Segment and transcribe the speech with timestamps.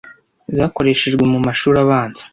[0.57, 2.21] zakoreshejwe mu mashuri abanza